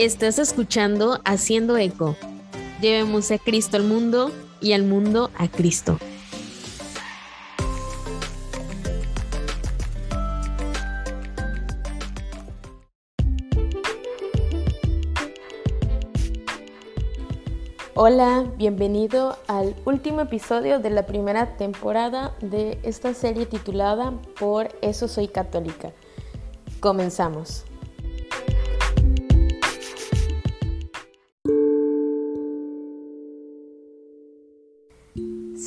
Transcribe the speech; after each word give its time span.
Estás 0.00 0.38
escuchando 0.38 1.20
Haciendo 1.26 1.76
Eco. 1.76 2.16
Llevemos 2.80 3.30
a 3.32 3.36
Cristo 3.36 3.76
al 3.76 3.84
mundo 3.84 4.32
y 4.58 4.72
al 4.72 4.84
mundo 4.84 5.30
a 5.36 5.46
Cristo. 5.46 5.98
Hola, 17.94 18.50
bienvenido 18.56 19.36
al 19.48 19.76
último 19.84 20.22
episodio 20.22 20.78
de 20.78 20.88
la 20.88 21.04
primera 21.04 21.58
temporada 21.58 22.34
de 22.40 22.78
esta 22.84 23.12
serie 23.12 23.44
titulada 23.44 24.14
Por 24.38 24.70
eso 24.80 25.08
soy 25.08 25.28
católica. 25.28 25.92
Comenzamos. 26.80 27.66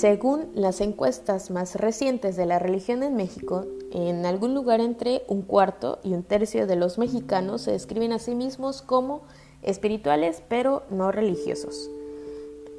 Según 0.04 0.50
las 0.54 0.82
encuestas 0.82 1.50
más 1.50 1.76
recientes 1.76 2.36
de 2.36 2.46
la 2.46 2.60
religión 2.60 3.04
en 3.04 3.16
México, 3.16 3.64
en 3.94 4.26
algún 4.26 4.54
lugar 4.54 4.82
entre 4.82 5.24
un 5.30 5.44
cuarto 5.44 6.00
y 6.04 6.12
un 6.12 6.24
tercio 6.24 6.68
de 6.68 6.76
los 6.76 6.98
mexicanos 6.98 7.62
se 7.62 7.72
describen 7.72 8.12
a 8.12 8.20
sí 8.20 8.36
mismos 8.36 8.82
como 8.82 9.22
espirituales 9.62 10.44
pero 10.50 10.84
no 10.90 11.14
religiosos. 11.14 11.90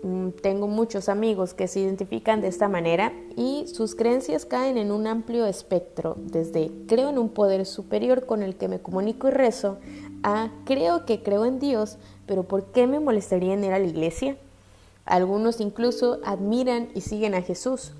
Mm, 0.03 0.33
tengo 0.43 0.67
muchos 0.69 1.09
amigos 1.09 1.55
que 1.55 1.67
se 1.67 1.81
identifican 1.81 2.43
de 2.43 2.49
esta 2.49 2.69
manera 2.69 3.15
y 3.37 3.69
sus 3.69 3.95
creencias 3.95 4.45
caen 4.45 4.77
en 4.77 4.93
un 4.93 5.07
amplio 5.07 5.47
espectro, 5.47 6.19
desde 6.19 6.71
creo 6.89 7.09
en 7.09 7.17
un 7.17 7.31
poder 7.31 7.65
superior 7.65 8.27
con 8.27 8.43
el 8.43 8.55
que 8.57 8.69
me 8.69 8.81
comunico 8.81 9.29
y 9.29 9.31
rezo, 9.31 9.79
a 10.23 10.51
creo 10.67 11.07
que 11.07 11.23
creo 11.23 11.47
en 11.47 11.59
Dios, 11.59 11.97
pero 12.27 12.43
¿por 12.43 12.67
qué 12.73 12.87
me 12.87 13.01
molestaría 13.01 13.55
en 13.55 13.65
ir 13.65 13.73
a 13.73 13.79
la 13.79 13.87
iglesia? 13.87 14.37
Algunos 15.05 15.61
incluso 15.61 16.21
admiran 16.25 16.89
y 16.95 17.03
siguen 17.03 17.35
a 17.35 17.43
Jesús. 17.43 17.93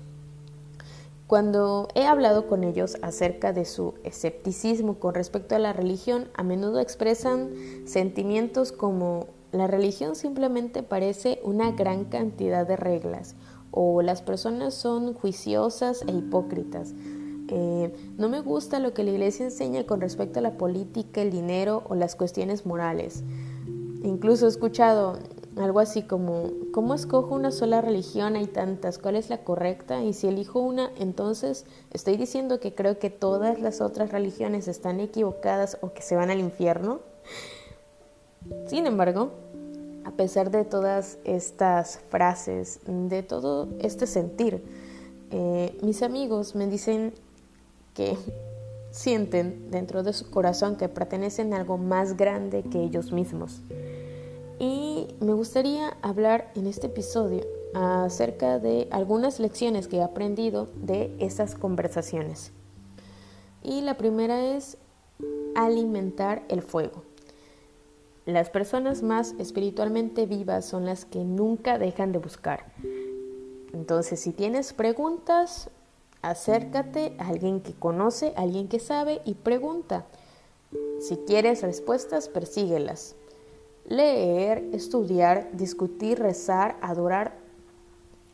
Cuando 1.27 1.87
he 1.95 2.05
hablado 2.05 2.47
con 2.47 2.63
ellos 2.63 2.97
acerca 3.01 3.51
de 3.51 3.65
su 3.65 3.95
escepticismo 4.03 4.99
con 4.99 5.15
respecto 5.15 5.55
a 5.55 5.59
la 5.59 5.73
religión, 5.73 6.29
a 6.35 6.43
menudo 6.43 6.79
expresan 6.79 7.51
sentimientos 7.85 8.71
como 8.71 9.27
la 9.51 9.67
religión 9.67 10.15
simplemente 10.15 10.83
parece 10.83 11.39
una 11.43 11.71
gran 11.71 12.05
cantidad 12.05 12.67
de 12.67 12.75
reglas 12.75 13.35
o 13.71 14.01
las 14.01 14.21
personas 14.21 14.73
son 14.73 15.13
juiciosas 15.13 16.03
e 16.07 16.11
hipócritas. 16.11 16.93
Eh, 17.47 17.93
no 18.17 18.29
me 18.29 18.41
gusta 18.41 18.79
lo 18.79 18.93
que 18.93 19.03
la 19.03 19.11
iglesia 19.11 19.45
enseña 19.45 19.85
con 19.85 20.01
respecto 20.01 20.39
a 20.39 20.41
la 20.41 20.57
política, 20.57 21.21
el 21.21 21.31
dinero 21.31 21.83
o 21.87 21.95
las 21.95 22.15
cuestiones 22.15 22.65
morales. 22.65 23.23
Incluso 24.03 24.45
he 24.45 24.49
escuchado 24.49 25.19
algo 25.57 25.79
así 25.79 26.03
como, 26.03 26.51
¿cómo 26.73 26.93
escojo 26.93 27.33
una 27.33 27.51
sola 27.51 27.81
religión? 27.81 28.35
Hay 28.35 28.47
tantas, 28.47 28.97
¿cuál 28.97 29.15
es 29.15 29.29
la 29.29 29.43
correcta? 29.43 30.03
Y 30.03 30.13
si 30.13 30.27
elijo 30.27 30.59
una, 30.59 30.91
entonces 30.99 31.65
estoy 31.91 32.17
diciendo 32.17 32.59
que 32.59 32.73
creo 32.75 32.99
que 32.99 33.09
todas 33.09 33.59
las 33.59 33.79
otras 33.79 34.11
religiones 34.11 34.67
están 34.67 34.99
equivocadas 34.99 35.77
o 35.81 35.93
que 35.93 36.01
se 36.01 36.15
van 36.15 36.29
al 36.29 36.39
infierno. 36.39 36.99
Sin 38.67 38.85
embargo, 38.85 39.31
a 40.03 40.11
pesar 40.11 40.51
de 40.51 40.65
todas 40.65 41.17
estas 41.23 41.99
frases, 42.09 42.79
de 42.85 43.23
todo 43.23 43.69
este 43.79 44.07
sentir, 44.07 44.63
eh, 45.31 45.77
mis 45.81 46.03
amigos 46.03 46.53
me 46.55 46.67
dicen 46.67 47.13
que 47.93 48.17
sienten 48.91 49.71
dentro 49.71 50.03
de 50.03 50.13
su 50.13 50.29
corazón 50.29 50.75
que 50.75 50.89
pertenecen 50.89 51.53
a 51.53 51.57
algo 51.57 51.77
más 51.77 52.17
grande 52.17 52.63
que 52.63 52.83
ellos 52.83 53.11
mismos. 53.11 53.61
Y 54.59 54.94
me 55.19 55.33
gustaría 55.33 55.97
hablar 56.01 56.51
en 56.55 56.67
este 56.67 56.87
episodio 56.87 57.45
acerca 57.73 58.59
de 58.59 58.87
algunas 58.91 59.39
lecciones 59.39 59.87
que 59.87 59.97
he 59.97 60.03
aprendido 60.03 60.69
de 60.75 61.15
esas 61.19 61.55
conversaciones. 61.55 62.51
Y 63.63 63.81
la 63.81 63.97
primera 63.97 64.55
es 64.55 64.77
alimentar 65.55 66.43
el 66.49 66.61
fuego. 66.61 67.03
Las 68.25 68.49
personas 68.49 69.03
más 69.03 69.35
espiritualmente 69.37 70.25
vivas 70.25 70.65
son 70.65 70.85
las 70.85 71.05
que 71.05 71.23
nunca 71.23 71.77
dejan 71.77 72.11
de 72.11 72.19
buscar. 72.19 72.65
Entonces, 73.73 74.19
si 74.19 74.31
tienes 74.31 74.73
preguntas, 74.73 75.69
acércate 76.21 77.15
a 77.19 77.27
alguien 77.27 77.61
que 77.61 77.73
conoce, 77.73 78.33
a 78.35 78.41
alguien 78.41 78.67
que 78.67 78.79
sabe 78.79 79.21
y 79.25 79.35
pregunta. 79.35 80.05
Si 80.99 81.17
quieres 81.17 81.61
respuestas, 81.61 82.29
persíguelas. 82.29 83.15
Leer, 83.87 84.67
estudiar, 84.73 85.49
discutir, 85.53 86.17
rezar, 86.17 86.75
adorar. 86.81 87.37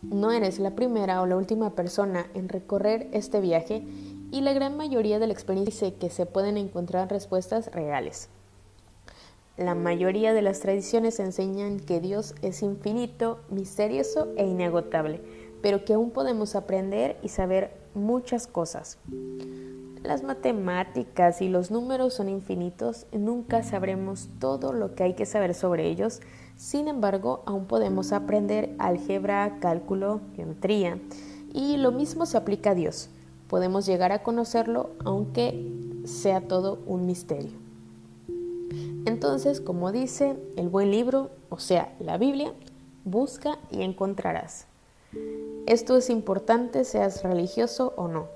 No 0.02 0.32
eres 0.32 0.60
la 0.60 0.76
primera 0.76 1.22
o 1.22 1.26
la 1.26 1.36
última 1.36 1.76
persona 1.76 2.26
en 2.34 2.48
recorrer 2.48 3.10
este 3.12 3.42
viaje 3.42 3.84
y 4.32 4.42
la 4.42 4.54
gran 4.54 4.78
mayoría 4.78 5.20
de 5.20 5.28
la 5.28 5.34
experiencia 5.34 5.88
dice 5.88 6.00
que 6.00 6.10
se 6.10 6.26
pueden 6.26 6.56
encontrar 6.56 7.10
respuestas 7.10 7.70
reales. 7.74 8.30
La 9.58 9.76
mayoría 9.76 10.34
de 10.34 10.42
las 10.42 10.62
tradiciones 10.62 11.20
enseñan 11.20 11.82
que 11.82 12.00
Dios 12.00 12.34
es 12.42 12.64
infinito, 12.64 13.40
misterioso 13.50 14.30
e 14.38 14.46
inagotable, 14.48 15.22
pero 15.62 15.84
que 15.84 15.94
aún 15.94 16.12
podemos 16.12 16.56
aprender 16.56 17.18
y 17.22 17.28
saber 17.28 17.72
muchas 17.94 18.48
cosas. 18.48 18.98
Las 20.04 20.24
matemáticas 20.24 21.42
y 21.42 21.50
los 21.50 21.70
números 21.70 22.16
son 22.16 22.28
infinitos, 22.28 23.06
nunca 23.12 23.62
sabremos 23.62 24.30
todo 24.40 24.74
lo 24.74 24.96
que 24.96 25.04
hay 25.04 25.14
que 25.14 25.28
saber 25.28 25.54
sobre 25.54 25.88
ellos, 25.88 26.22
sin 26.56 26.88
embargo, 26.88 27.44
aún 27.46 27.66
podemos 27.66 28.12
aprender 28.12 28.74
álgebra, 28.80 29.58
cálculo, 29.60 30.22
geometría, 30.36 31.00
y 31.54 31.78
lo 31.78 31.92
mismo 31.92 32.26
se 32.26 32.38
aplica 32.38 32.72
a 32.72 32.76
Dios. 32.76 33.10
Podemos 33.48 33.86
llegar 33.86 34.12
a 34.12 34.24
conocerlo 34.24 34.92
aunque 35.06 35.72
sea 36.06 36.42
todo 36.42 36.80
un 36.88 37.06
misterio. 37.06 37.52
Entonces, 39.06 39.62
como 39.62 39.92
dice 39.92 40.36
el 40.56 40.70
buen 40.70 40.90
libro, 40.90 41.30
o 41.50 41.60
sea, 41.60 41.94
la 42.00 42.18
Biblia, 42.18 42.54
busca 43.04 43.60
y 43.70 43.82
encontrarás. 43.82 44.68
Esto 45.68 45.98
es 45.98 46.10
importante 46.10 46.86
seas 46.86 47.24
religioso 47.24 47.94
o 47.98 48.08
no. 48.08 48.28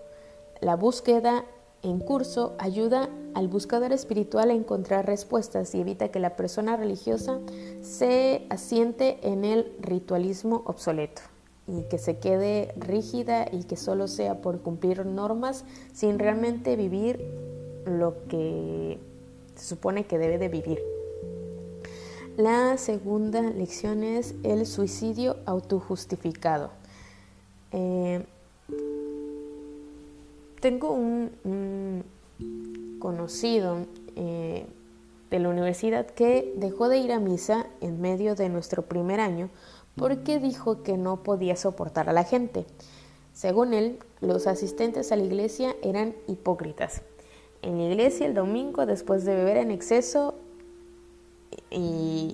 La 0.62 0.76
búsqueda 0.76 1.46
en 1.86 2.00
curso 2.00 2.56
ayuda 2.58 3.10
al 3.36 3.48
buscador 3.48 3.94
espiritual 3.94 4.50
a 4.50 4.54
encontrar 4.54 5.06
respuestas 5.06 5.76
y 5.76 5.82
evita 5.82 6.10
que 6.10 6.20
la 6.20 6.36
persona 6.36 6.78
religiosa 6.78 7.40
se 7.82 8.48
asiente 8.50 9.20
en 9.22 9.46
el 9.46 9.72
ritualismo 9.80 10.64
obsoleto 10.66 11.22
y 11.68 11.84
que 11.84 12.00
se 12.00 12.18
quede 12.18 12.74
rígida 12.78 13.48
y 13.52 13.64
que 13.66 13.76
solo 13.76 14.08
sea 14.08 14.42
por 14.42 14.62
cumplir 14.62 15.06
normas 15.06 15.64
sin 15.94 16.18
realmente 16.18 16.76
vivir 16.76 17.24
lo 17.86 18.16
que 18.30 18.98
se 19.56 19.66
supone 19.66 20.06
que 20.06 20.18
debe 20.18 20.40
de 20.40 20.50
vivir. 20.50 20.80
La 22.38 22.78
segunda 22.78 23.42
lección 23.42 24.04
es 24.04 24.34
el 24.44 24.66
suicidio 24.66 25.38
autojustificado. 25.46 26.72
Eh, 27.72 28.26
tengo 30.60 30.92
un, 30.92 32.04
conocido 33.00 33.86
eh, 34.16 34.66
de 35.30 35.40
la 35.40 35.50
universidad 35.50 36.06
que 36.06 36.54
dejó 36.58 36.90
de 36.90 36.98
ir 36.98 37.12
a 37.12 37.20
misa 37.20 37.68
en 37.82 38.02
medio 38.02 38.36
de 38.36 38.50
nuestro 38.50 38.84
primer 38.84 39.20
año 39.20 39.50
porque 39.96 40.40
dijo 40.40 40.84
que 40.84 40.98
no 40.98 41.24
podía 41.24 41.56
soportar 41.56 42.10
a 42.10 42.14
la 42.14 42.24
gente. 42.24 42.66
Según 43.34 43.74
él, 43.74 44.00
los 44.22 44.48
asistentes 44.48 45.12
a 45.12 45.16
la 45.16 45.24
iglesia 45.24 45.76
eran 45.84 46.16
hipócritas 46.28 47.02
en 47.66 47.80
la 47.80 47.86
iglesia 47.86 48.28
el 48.28 48.36
domingo 48.36 48.86
después 48.86 49.26
de 49.26 49.36
beber 49.36 49.58
en 49.58 49.72
exceso 49.72 50.36
y, 51.72 52.34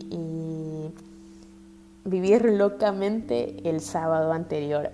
vivir 2.03 2.43
locamente 2.45 3.69
el 3.69 3.79
sábado 3.79 4.33
anterior 4.33 4.89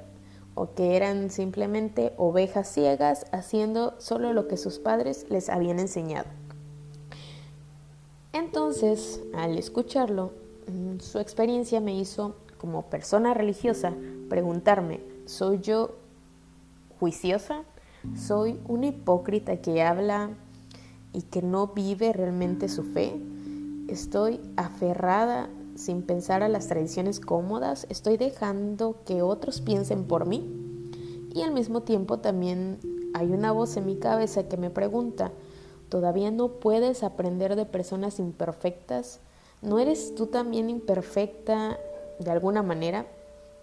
o 0.57 0.73
que 0.73 0.95
eran 0.95 1.29
simplemente 1.29 2.13
ovejas 2.17 2.67
ciegas 2.67 3.27
haciendo 3.31 3.93
solo 3.99 4.33
lo 4.33 4.47
que 4.47 4.57
sus 4.57 4.79
padres 4.79 5.27
les 5.29 5.49
habían 5.49 5.79
enseñado. 5.79 6.27
Entonces, 8.33 9.21
al 9.35 9.57
escucharlo, 9.57 10.33
mm, 10.67 10.99
su 10.99 11.19
experiencia 11.19 11.79
me 11.79 11.95
hizo, 11.95 12.37
como 12.57 12.89
persona 12.89 13.35
religiosa, 13.35 13.93
preguntarme, 14.29 14.99
¿soy 15.25 15.59
yo 15.59 15.95
juiciosa? 16.99 17.63
Soy 18.15 18.59
una 18.67 18.87
hipócrita 18.87 19.57
que 19.57 19.83
habla 19.83 20.31
y 21.13 21.21
que 21.21 21.43
no 21.43 21.67
vive 21.67 22.13
realmente 22.13 22.67
su 22.67 22.83
fe. 22.83 23.13
Estoy 23.89 24.39
aferrada 24.55 25.49
sin 25.77 26.01
pensar 26.01 26.43
a 26.43 26.49
las 26.49 26.67
tradiciones 26.67 27.19
cómodas. 27.19 27.85
Estoy 27.89 28.17
dejando 28.17 28.97
que 29.05 29.21
otros 29.21 29.61
piensen 29.61 30.05
por 30.05 30.25
mí. 30.25 30.45
Y 31.33 31.43
al 31.43 31.51
mismo 31.51 31.81
tiempo 31.81 32.17
también 32.17 32.79
hay 33.13 33.31
una 33.31 33.51
voz 33.51 33.77
en 33.77 33.85
mi 33.85 33.97
cabeza 33.97 34.47
que 34.47 34.57
me 34.57 34.69
pregunta, 34.69 35.31
¿todavía 35.89 36.31
no 36.31 36.49
puedes 36.49 37.03
aprender 37.03 37.55
de 37.55 37.65
personas 37.65 38.19
imperfectas? 38.19 39.19
¿No 39.61 39.79
eres 39.79 40.15
tú 40.15 40.27
también 40.27 40.69
imperfecta 40.69 41.79
de 42.19 42.31
alguna 42.31 42.63
manera? 42.63 43.05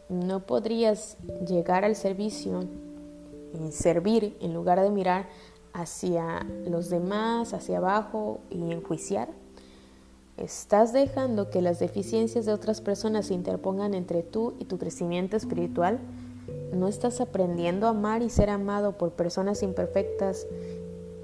¿No 0.09 0.41
podrías 0.41 1.17
llegar 1.47 1.85
al 1.85 1.97
servicio 1.97 2.65
y 3.53 3.73
servir 3.73 4.37
en 4.41 4.55
lugar 4.55 4.81
de 4.81 4.91
mirar 4.91 5.29
hacia 5.73 6.47
los 6.67 6.91
demás, 6.91 7.55
hacia 7.55 7.79
abajo 7.79 8.41
y 8.51 8.73
enjuiciar? 8.73 9.29
¿Estás 10.37 10.93
dejando 10.93 11.49
que 11.49 11.63
las 11.63 11.79
deficiencias 11.79 12.45
de 12.45 12.53
otras 12.53 12.81
personas 12.81 13.27
se 13.27 13.35
interpongan 13.35 13.95
entre 13.95 14.23
tú 14.23 14.55
y 14.59 14.65
tu 14.65 14.79
crecimiento 14.79 15.37
espiritual? 15.37 16.01
¿No 16.73 16.89
estás 16.89 17.21
aprendiendo 17.21 17.87
a 17.87 17.91
amar 17.91 18.23
y 18.23 18.31
ser 18.31 18.51
amado 18.51 18.99
por 18.99 19.13
personas 19.13 19.63
imperfectas 19.63 20.47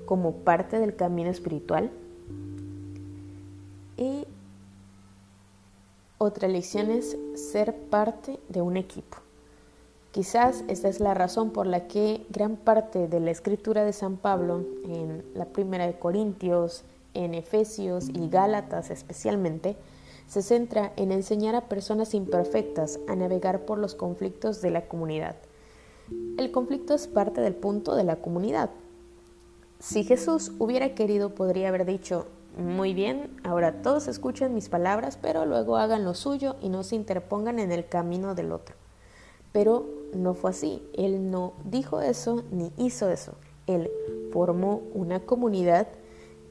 como 0.07 0.33
parte 0.33 0.79
del 0.79 0.95
camino 0.95 1.29
espiritual? 1.29 1.91
Y 3.97 4.27
otra 6.19 6.47
lección 6.47 6.91
es 6.91 7.17
ser 7.35 7.75
parte 7.75 8.39
de 8.49 8.63
un 8.63 8.77
equipo. 8.77 9.17
Quizás 10.13 10.65
esta 10.69 10.89
es 10.89 11.01
la 11.01 11.15
razón 11.15 11.51
por 11.51 11.67
la 11.67 11.89
que 11.89 12.25
gran 12.31 12.57
parte 12.57 13.09
de 13.09 13.21
la 13.21 13.31
escritura 13.33 13.85
de 13.85 13.93
San 13.93 14.17
Pablo 14.17 14.65
en 14.85 15.25
la 15.35 15.47
primera 15.47 15.87
de 15.87 15.99
Corintios, 15.99 16.85
en 17.15 17.35
Efesios 17.35 18.09
y 18.09 18.29
Gálatas 18.29 18.91
especialmente, 18.91 19.77
se 20.27 20.43
centra 20.43 20.93
en 20.97 21.11
enseñar 21.11 21.57
a 21.57 21.69
personas 21.69 22.15
imperfectas 22.15 23.01
a 23.09 23.17
navegar 23.17 23.65
por 23.65 23.79
los 23.79 23.95
conflictos 23.95 24.61
de 24.61 24.71
la 24.71 24.87
comunidad. 24.87 25.37
El 26.39 26.53
conflicto 26.53 26.95
es 26.95 27.09
parte 27.09 27.41
del 27.41 27.55
punto 27.55 27.97
de 27.97 28.05
la 28.05 28.17
comunidad. 28.17 28.71
Si 29.81 30.05
Jesús 30.05 30.53
hubiera 30.59 30.95
querido, 30.95 31.35
podría 31.35 31.69
haber 31.69 31.85
dicho, 31.85 32.27
muy 32.57 32.95
bien, 32.95 33.41
ahora 33.45 33.83
todos 33.83 34.09
escuchen 34.09 34.55
mis 34.55 34.69
palabras, 34.69 35.19
pero 35.21 35.47
luego 35.47 35.77
hagan 35.77 36.05
lo 36.05 36.15
suyo 36.15 36.57
y 36.61 36.69
no 36.69 36.83
se 36.83 36.97
interpongan 36.97 37.59
en 37.59 37.73
el 37.73 37.89
camino 37.89 38.35
del 38.35 38.53
otro. 38.53 38.77
Pero 39.53 39.87
no 40.15 40.35
fue 40.35 40.51
así. 40.51 40.83
Él 40.95 41.31
no 41.31 41.55
dijo 41.65 42.01
eso 42.01 42.45
ni 42.51 42.73
hizo 42.77 43.11
eso. 43.11 43.35
Él 43.67 43.91
formó 44.33 44.83
una 44.95 45.21
comunidad 45.21 45.89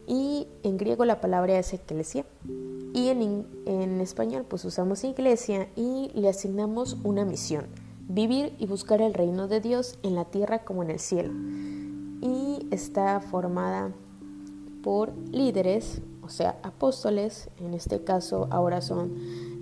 y 0.09 0.47
en 0.63 0.77
griego 0.77 1.05
la 1.05 1.21
palabra 1.21 1.59
es 1.59 1.71
eclesia. 1.71 2.25
Y 2.93 3.09
en, 3.09 3.45
en 3.67 4.01
español 4.01 4.43
pues 4.49 4.65
usamos 4.65 5.03
iglesia 5.03 5.69
y 5.75 6.11
le 6.15 6.27
asignamos 6.27 6.97
una 7.03 7.23
misión, 7.23 7.67
vivir 8.07 8.55
y 8.57 8.65
buscar 8.65 9.01
el 9.01 9.13
reino 9.13 9.47
de 9.47 9.61
Dios 9.61 9.99
en 10.01 10.15
la 10.15 10.25
tierra 10.25 10.65
como 10.65 10.81
en 10.81 10.89
el 10.89 10.99
cielo. 10.99 11.31
Y 12.21 12.67
está 12.71 13.21
formada 13.21 13.91
por 14.83 15.15
líderes, 15.31 16.01
o 16.23 16.29
sea, 16.29 16.59
apóstoles, 16.63 17.49
en 17.59 17.75
este 17.75 18.03
caso 18.03 18.47
ahora 18.49 18.81
son 18.81 19.13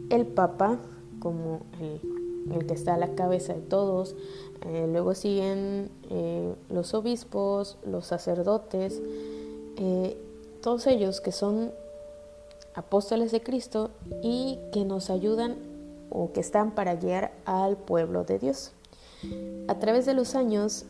el 0.10 0.26
Papa 0.26 0.80
como 1.20 1.62
el, 1.82 2.66
que 2.66 2.74
está 2.74 2.94
a 2.94 2.98
la 2.98 3.16
cabeza 3.16 3.54
de 3.54 3.60
todos, 3.60 4.16
eh, 4.66 4.88
luego 4.90 5.14
siguen 5.14 5.90
eh, 6.10 6.56
los 6.70 6.94
obispos, 6.94 7.78
los 7.86 8.06
sacerdotes, 8.06 9.02
eh, 9.76 10.18
todos 10.62 10.88
ellos 10.88 11.22
que 11.22 11.32
son 11.32 11.72
apóstoles 12.74 13.32
de 13.32 13.42
Cristo 13.42 13.92
y 14.22 14.60
que 14.72 14.86
nos 14.86 15.10
ayudan 15.10 15.56
o 16.10 16.32
que 16.32 16.40
están 16.40 16.72
para 16.72 16.96
guiar 16.96 17.32
al 17.46 17.78
pueblo 17.78 18.24
de 18.24 18.40
Dios. 18.40 18.72
A 19.68 19.80
través 19.80 20.06
de 20.06 20.14
los 20.14 20.36
años, 20.36 20.86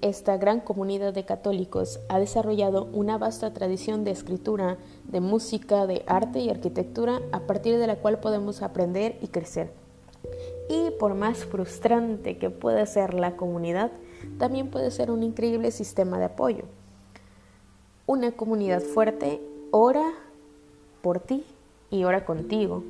esta 0.00 0.36
gran 0.36 0.60
comunidad 0.60 1.14
de 1.14 1.24
católicos 1.24 2.00
ha 2.08 2.18
desarrollado 2.18 2.88
una 2.92 3.16
vasta 3.18 3.52
tradición 3.54 4.04
de 4.04 4.10
escritura, 4.10 4.78
de 5.04 5.20
música, 5.20 5.86
de 5.86 6.02
arte 6.06 6.40
y 6.40 6.50
arquitectura 6.50 7.20
a 7.32 7.40
partir 7.40 7.78
de 7.78 7.86
la 7.86 7.96
cual 7.96 8.20
podemos 8.20 8.62
aprender 8.62 9.18
y 9.22 9.28
crecer. 9.28 9.70
Y 10.68 10.90
por 10.98 11.14
más 11.14 11.44
frustrante 11.44 12.38
que 12.38 12.50
pueda 12.50 12.84
ser 12.86 13.14
la 13.14 13.36
comunidad, 13.36 13.92
también 14.38 14.70
puede 14.70 14.90
ser 14.90 15.10
un 15.10 15.22
increíble 15.22 15.70
sistema 15.70 16.18
de 16.18 16.24
apoyo. 16.24 16.64
Una 18.06 18.32
comunidad 18.32 18.82
fuerte 18.82 19.40
ora 19.70 20.12
por 21.00 21.20
ti 21.20 21.42
y 21.90 22.04
ora 22.04 22.26
contigo. 22.26 22.84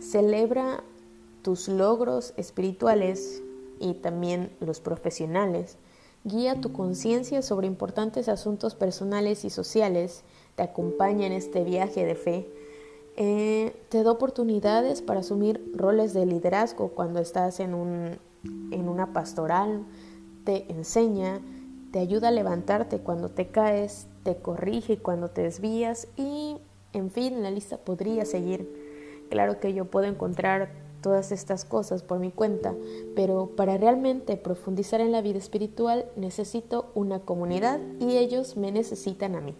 Celebra 0.00 0.82
tus 1.42 1.68
logros 1.68 2.32
espirituales 2.38 3.42
y 3.78 3.92
también 3.92 4.50
los 4.60 4.80
profesionales. 4.80 5.76
Guía 6.24 6.62
tu 6.62 6.72
conciencia 6.72 7.42
sobre 7.42 7.66
importantes 7.66 8.30
asuntos 8.30 8.74
personales 8.74 9.44
y 9.44 9.50
sociales. 9.50 10.22
Te 10.56 10.62
acompaña 10.62 11.26
en 11.26 11.34
este 11.34 11.62
viaje 11.62 12.06
de 12.06 12.14
fe. 12.14 12.48
Eh, 13.16 13.76
te 13.90 14.02
da 14.02 14.12
oportunidades 14.12 15.02
para 15.02 15.20
asumir 15.20 15.72
roles 15.74 16.14
de 16.14 16.24
liderazgo 16.24 16.88
cuando 16.88 17.20
estás 17.20 17.60
en, 17.60 17.74
un, 17.74 18.16
en 18.70 18.88
una 18.88 19.12
pastoral. 19.12 19.84
Te 20.44 20.72
enseña, 20.72 21.42
te 21.92 21.98
ayuda 21.98 22.28
a 22.28 22.30
levantarte 22.32 23.00
cuando 23.00 23.28
te 23.28 23.48
caes, 23.48 24.06
te 24.24 24.36
corrige 24.36 24.98
cuando 24.98 25.28
te 25.30 25.42
desvías 25.42 26.08
y, 26.16 26.56
en 26.92 27.10
fin, 27.10 27.42
la 27.42 27.50
lista 27.50 27.76
podría 27.76 28.24
seguir. 28.24 28.68
Claro 29.30 29.60
que 29.60 29.72
yo 29.72 29.84
puedo 29.84 30.06
encontrar 30.06 30.70
todas 31.00 31.32
estas 31.32 31.66
cosas 31.66 32.02
por 32.02 32.18
mi 32.18 32.30
cuenta, 32.30 32.74
pero 33.14 33.50
para 33.54 33.76
realmente 33.76 34.38
profundizar 34.38 35.02
en 35.02 35.12
la 35.12 35.20
vida 35.20 35.38
espiritual 35.38 36.06
necesito 36.16 36.90
una 36.94 37.20
comunidad 37.20 37.78
y 38.00 38.16
ellos 38.16 38.56
me 38.56 38.72
necesitan 38.72 39.36
a 39.36 39.42
mí. 39.42 39.54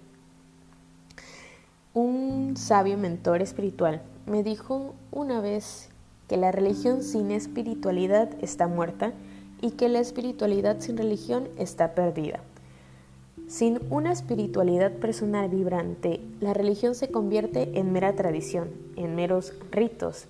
Un 1.93 2.56
sabio 2.56 2.96
mentor 2.96 3.43
espiritual 3.43 4.00
me 4.26 4.43
dijo 4.43 4.94
una 5.12 5.40
vez 5.43 5.90
que 6.28 6.38
la 6.38 6.50
religión 6.50 7.02
sin 7.02 7.31
espiritualidad 7.31 8.31
está 8.40 8.66
muerta 8.66 9.12
y 9.61 9.72
que 9.72 9.90
la 9.90 10.00
espiritualidad 10.00 10.81
sin 10.81 10.96
religión 10.96 11.49
está 11.58 11.94
perdida. 11.94 12.40
Sin 13.46 13.81
una 13.91 14.11
espiritualidad 14.11 14.93
personal 14.93 15.49
vibrante, 15.50 16.20
la 16.41 16.55
religión 16.55 16.94
se 16.94 17.08
convierte 17.08 17.79
en 17.79 17.93
mera 17.93 18.17
tradición, 18.17 18.70
en 18.96 19.14
meros 19.14 19.52
ritos. 19.70 20.26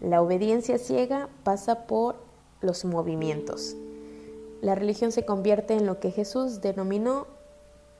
La 0.00 0.20
obediencia 0.20 0.78
ciega 0.78 1.28
pasa 1.44 1.86
por 1.86 2.16
los 2.60 2.84
movimientos. 2.84 3.74
La 4.60 4.74
religión 4.74 5.12
se 5.12 5.24
convierte 5.24 5.74
en 5.74 5.86
lo 5.86 5.98
que 5.98 6.10
Jesús 6.10 6.60
denominó 6.60 7.26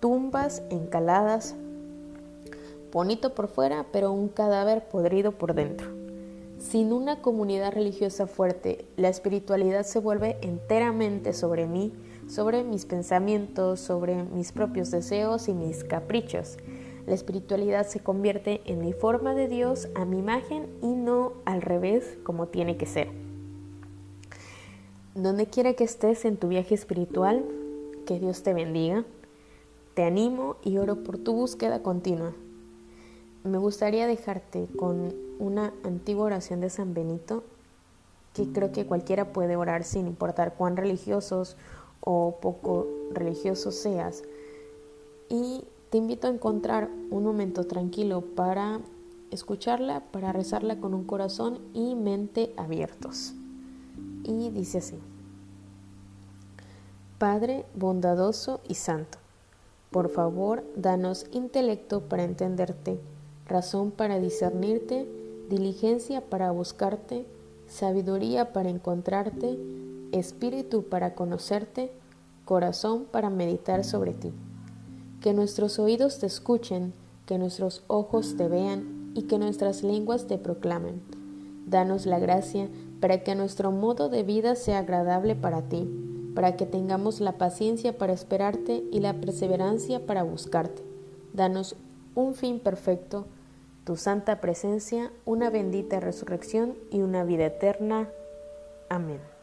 tumbas 0.00 0.62
encaladas, 0.70 1.54
bonito 2.92 3.34
por 3.34 3.48
fuera, 3.48 3.86
pero 3.90 4.12
un 4.12 4.28
cadáver 4.28 4.86
podrido 4.88 5.32
por 5.32 5.54
dentro. 5.54 5.88
Sin 6.58 6.92
una 6.92 7.22
comunidad 7.22 7.72
religiosa 7.72 8.26
fuerte, 8.26 8.84
la 8.96 9.08
espiritualidad 9.08 9.84
se 9.84 10.00
vuelve 10.00 10.36
enteramente 10.42 11.32
sobre 11.32 11.66
mí, 11.66 11.92
sobre 12.28 12.62
mis 12.62 12.84
pensamientos, 12.84 13.80
sobre 13.80 14.22
mis 14.22 14.52
propios 14.52 14.90
deseos 14.90 15.48
y 15.48 15.54
mis 15.54 15.82
caprichos. 15.82 16.58
La 17.06 17.14
espiritualidad 17.14 17.86
se 17.86 18.00
convierte 18.00 18.60
en 18.66 18.80
mi 18.80 18.92
forma 18.92 19.34
de 19.34 19.48
Dios 19.48 19.88
a 19.94 20.04
mi 20.04 20.18
imagen 20.18 20.68
y 20.82 20.88
no 20.88 21.32
al 21.46 21.62
revés 21.62 22.18
como 22.22 22.48
tiene 22.48 22.76
que 22.76 22.86
ser. 22.86 23.08
Donde 25.14 25.46
quiera 25.46 25.72
que 25.72 25.84
estés 25.84 26.26
en 26.26 26.36
tu 26.36 26.48
viaje 26.48 26.74
espiritual, 26.74 27.44
que 28.06 28.20
Dios 28.20 28.42
te 28.42 28.52
bendiga. 28.52 29.04
Te 29.94 30.04
animo 30.04 30.56
y 30.62 30.76
oro 30.78 31.02
por 31.02 31.18
tu 31.18 31.32
búsqueda 31.32 31.82
continua. 31.82 32.34
Me 33.42 33.58
gustaría 33.58 34.06
dejarte 34.06 34.68
con 34.76 35.14
una 35.38 35.72
antigua 35.82 36.26
oración 36.26 36.60
de 36.60 36.70
San 36.70 36.92
Benito 36.92 37.42
que 38.34 38.52
creo 38.52 38.70
que 38.70 38.86
cualquiera 38.86 39.32
puede 39.32 39.56
orar 39.56 39.82
sin 39.82 40.06
importar 40.06 40.54
cuán 40.54 40.76
religiosos 40.76 41.56
o 42.00 42.38
poco 42.40 42.86
religioso 43.12 43.70
seas. 43.70 44.22
Y 45.28 45.64
te 45.90 45.98
invito 45.98 46.26
a 46.26 46.30
encontrar 46.30 46.90
un 47.10 47.24
momento 47.24 47.64
tranquilo 47.64 48.22
para 48.22 48.80
escucharla, 49.30 50.00
para 50.10 50.32
rezarla 50.32 50.80
con 50.80 50.94
un 50.94 51.04
corazón 51.04 51.60
y 51.74 51.94
mente 51.94 52.52
abiertos. 52.56 53.34
Y 54.24 54.50
dice 54.50 54.78
así, 54.78 54.96
Padre 57.18 57.64
bondadoso 57.74 58.60
y 58.68 58.74
santo, 58.74 59.18
por 59.90 60.10
favor, 60.10 60.62
danos 60.76 61.26
intelecto 61.32 62.02
para 62.02 62.24
entenderte, 62.24 63.00
razón 63.46 63.90
para 63.90 64.20
discernirte, 64.20 65.08
diligencia 65.48 66.20
para 66.20 66.50
buscarte, 66.50 67.26
sabiduría 67.66 68.52
para 68.52 68.68
encontrarte, 68.68 69.58
espíritu 70.12 70.84
para 70.84 71.14
conocerte, 71.14 71.92
corazón 72.44 73.06
para 73.10 73.30
meditar 73.30 73.84
sobre 73.84 74.12
ti. 74.12 74.32
Que 75.20 75.32
nuestros 75.32 75.78
oídos 75.78 76.18
te 76.18 76.26
escuchen, 76.26 76.92
que 77.26 77.38
nuestros 77.38 77.84
ojos 77.86 78.36
te 78.36 78.48
vean 78.48 79.12
y 79.14 79.22
que 79.22 79.38
nuestras 79.38 79.82
lenguas 79.82 80.26
te 80.26 80.38
proclamen. 80.38 81.02
Danos 81.66 82.06
la 82.06 82.18
gracia 82.18 82.68
para 83.00 83.22
que 83.22 83.34
nuestro 83.34 83.70
modo 83.70 84.08
de 84.08 84.22
vida 84.22 84.54
sea 84.54 84.78
agradable 84.78 85.34
para 85.34 85.62
ti, 85.62 85.88
para 86.34 86.56
que 86.56 86.66
tengamos 86.66 87.20
la 87.20 87.32
paciencia 87.32 87.98
para 87.98 88.12
esperarte 88.12 88.84
y 88.90 89.00
la 89.00 89.14
perseverancia 89.14 90.06
para 90.06 90.22
buscarte. 90.22 90.82
Danos 91.34 91.76
un 92.14 92.34
fin 92.34 92.60
perfecto 92.60 93.26
tu 93.88 93.96
santa 93.96 94.38
presencia, 94.42 95.10
una 95.24 95.48
bendita 95.48 95.98
resurrección 95.98 96.76
y 96.90 97.00
una 97.00 97.24
vida 97.24 97.46
eterna. 97.46 98.10
Amén. 98.90 99.37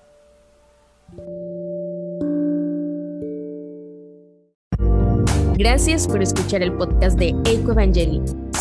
Gracias 5.57 6.07
por 6.07 6.21
escuchar 6.21 6.61
el 6.63 6.73
podcast 6.73 7.17
de 7.17 7.29
Eco 7.45 7.71
Evangeli. 7.71 8.21